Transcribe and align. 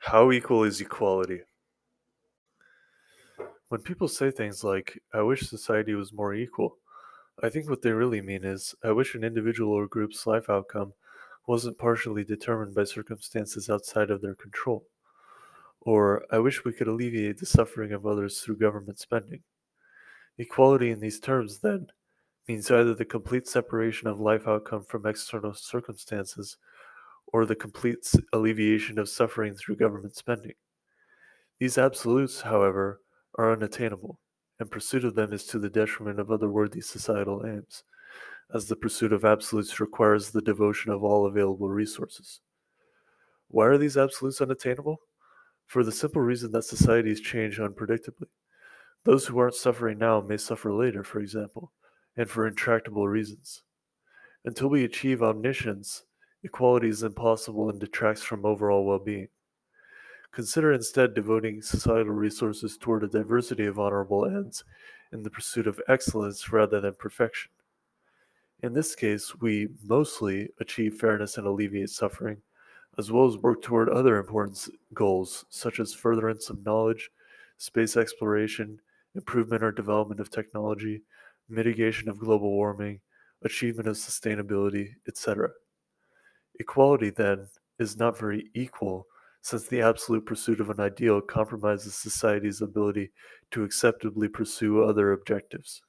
How 0.00 0.32
equal 0.32 0.64
is 0.64 0.80
equality? 0.80 1.42
When 3.68 3.82
people 3.82 4.08
say 4.08 4.30
things 4.30 4.64
like, 4.64 4.98
I 5.12 5.20
wish 5.20 5.42
society 5.42 5.94
was 5.94 6.10
more 6.10 6.32
equal, 6.32 6.78
I 7.42 7.50
think 7.50 7.68
what 7.68 7.82
they 7.82 7.92
really 7.92 8.22
mean 8.22 8.42
is, 8.42 8.74
I 8.82 8.92
wish 8.92 9.14
an 9.14 9.24
individual 9.24 9.72
or 9.74 9.86
group's 9.86 10.26
life 10.26 10.48
outcome 10.48 10.94
wasn't 11.46 11.76
partially 11.76 12.24
determined 12.24 12.74
by 12.74 12.84
circumstances 12.84 13.68
outside 13.68 14.10
of 14.10 14.22
their 14.22 14.34
control. 14.34 14.86
Or, 15.82 16.24
I 16.30 16.38
wish 16.38 16.64
we 16.64 16.72
could 16.72 16.88
alleviate 16.88 17.36
the 17.36 17.44
suffering 17.44 17.92
of 17.92 18.06
others 18.06 18.40
through 18.40 18.56
government 18.56 18.98
spending. 18.98 19.42
Equality 20.38 20.90
in 20.90 21.00
these 21.00 21.20
terms, 21.20 21.58
then, 21.58 21.88
means 22.48 22.70
either 22.70 22.94
the 22.94 23.04
complete 23.04 23.46
separation 23.46 24.08
of 24.08 24.18
life 24.18 24.48
outcome 24.48 24.84
from 24.84 25.04
external 25.04 25.52
circumstances 25.52 26.56
or 27.32 27.46
the 27.46 27.54
complete 27.54 28.12
alleviation 28.32 28.98
of 28.98 29.08
suffering 29.08 29.54
through 29.54 29.76
government 29.76 30.16
spending. 30.16 30.54
These 31.58 31.78
absolutes, 31.78 32.40
however, 32.40 33.00
are 33.36 33.52
unattainable, 33.52 34.18
and 34.58 34.70
pursuit 34.70 35.04
of 35.04 35.14
them 35.14 35.32
is 35.32 35.44
to 35.46 35.58
the 35.58 35.70
detriment 35.70 36.18
of 36.18 36.30
other 36.30 36.48
worthy 36.48 36.80
societal 36.80 37.44
aims, 37.46 37.84
as 38.54 38.66
the 38.66 38.76
pursuit 38.76 39.12
of 39.12 39.24
absolutes 39.24 39.78
requires 39.80 40.30
the 40.30 40.42
devotion 40.42 40.90
of 40.90 41.04
all 41.04 41.26
available 41.26 41.68
resources. 41.68 42.40
Why 43.48 43.66
are 43.66 43.78
these 43.78 43.96
absolutes 43.96 44.40
unattainable? 44.40 45.00
For 45.66 45.84
the 45.84 45.92
simple 45.92 46.22
reason 46.22 46.50
that 46.52 46.64
societies 46.64 47.20
change 47.20 47.58
unpredictably. 47.58 48.28
Those 49.04 49.26
who 49.26 49.38
aren't 49.38 49.54
suffering 49.54 49.98
now 49.98 50.20
may 50.20 50.36
suffer 50.36 50.72
later, 50.72 51.04
for 51.04 51.20
example, 51.20 51.72
and 52.16 52.28
for 52.28 52.46
intractable 52.46 53.08
reasons. 53.08 53.62
Until 54.44 54.68
we 54.68 54.84
achieve 54.84 55.22
omniscience, 55.22 56.04
equality 56.42 56.88
is 56.88 57.02
impossible 57.02 57.68
and 57.68 57.78
detracts 57.78 58.22
from 58.22 58.44
overall 58.44 58.84
well 58.84 58.98
being. 58.98 59.28
Consider 60.32 60.72
instead 60.72 61.14
devoting 61.14 61.60
societal 61.60 62.12
resources 62.12 62.76
toward 62.76 63.02
a 63.02 63.08
diversity 63.08 63.66
of 63.66 63.78
honorable 63.78 64.24
ends 64.24 64.64
in 65.12 65.22
the 65.22 65.30
pursuit 65.30 65.66
of 65.66 65.80
excellence 65.88 66.52
rather 66.52 66.80
than 66.80 66.94
perfection. 66.94 67.50
In 68.62 68.74
this 68.74 68.94
case, 68.94 69.34
we 69.40 69.68
mostly 69.82 70.50
achieve 70.60 70.94
fairness 70.94 71.36
and 71.36 71.46
alleviate 71.46 71.90
suffering, 71.90 72.42
as 72.98 73.10
well 73.10 73.26
as 73.26 73.38
work 73.38 73.62
toward 73.62 73.88
other 73.88 74.18
important 74.18 74.68
goals 74.94 75.46
such 75.48 75.80
as 75.80 75.94
furtherance 75.94 76.50
of 76.50 76.64
knowledge, 76.64 77.10
space 77.56 77.96
exploration, 77.96 78.80
improvement 79.14 79.64
or 79.64 79.72
development 79.72 80.20
of 80.20 80.30
technology, 80.30 81.02
mitigation 81.48 82.08
of 82.08 82.18
global 82.18 82.50
warming, 82.50 83.00
achievement 83.42 83.88
of 83.88 83.96
sustainability, 83.96 84.90
etc. 85.08 85.50
Equality, 86.60 87.10
then, 87.10 87.48
is 87.78 87.96
not 87.96 88.18
very 88.18 88.50
equal 88.54 89.06
since 89.42 89.66
the 89.66 89.80
absolute 89.80 90.26
pursuit 90.26 90.60
of 90.60 90.68
an 90.68 90.78
ideal 90.78 91.20
compromises 91.20 91.94
society's 91.94 92.60
ability 92.60 93.10
to 93.50 93.64
acceptably 93.64 94.28
pursue 94.28 94.84
other 94.84 95.12
objectives. 95.12 95.80